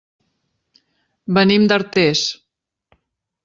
[1.39, 2.27] Venim d'Artés.